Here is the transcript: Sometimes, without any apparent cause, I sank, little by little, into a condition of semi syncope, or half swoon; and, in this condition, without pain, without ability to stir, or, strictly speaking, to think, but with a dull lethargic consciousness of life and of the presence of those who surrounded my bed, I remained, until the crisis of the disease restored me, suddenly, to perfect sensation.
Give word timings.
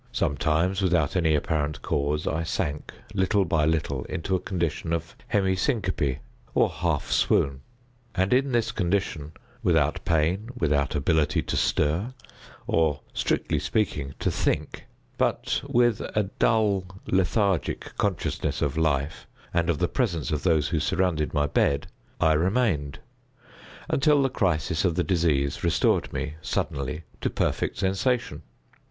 Sometimes, 0.11 0.81
without 0.81 1.15
any 1.15 1.35
apparent 1.35 1.83
cause, 1.83 2.25
I 2.25 2.41
sank, 2.41 2.91
little 3.13 3.45
by 3.45 3.65
little, 3.67 4.03
into 4.05 4.33
a 4.35 4.39
condition 4.39 4.93
of 4.93 5.15
semi 5.31 5.55
syncope, 5.55 6.17
or 6.55 6.69
half 6.71 7.11
swoon; 7.11 7.61
and, 8.15 8.33
in 8.33 8.51
this 8.51 8.71
condition, 8.71 9.31
without 9.61 10.03
pain, 10.03 10.49
without 10.57 10.95
ability 10.95 11.43
to 11.43 11.55
stir, 11.55 12.15
or, 12.65 13.01
strictly 13.13 13.59
speaking, 13.59 14.15
to 14.17 14.31
think, 14.31 14.87
but 15.19 15.61
with 15.67 16.01
a 16.01 16.31
dull 16.39 16.83
lethargic 17.05 17.95
consciousness 17.99 18.63
of 18.63 18.75
life 18.79 19.27
and 19.53 19.69
of 19.69 19.77
the 19.77 19.87
presence 19.87 20.31
of 20.31 20.41
those 20.41 20.69
who 20.69 20.79
surrounded 20.79 21.31
my 21.31 21.45
bed, 21.45 21.85
I 22.19 22.33
remained, 22.33 22.97
until 23.87 24.23
the 24.23 24.29
crisis 24.31 24.83
of 24.83 24.95
the 24.95 25.03
disease 25.03 25.63
restored 25.63 26.11
me, 26.11 26.37
suddenly, 26.41 27.03
to 27.21 27.29
perfect 27.29 27.77
sensation. 27.77 28.41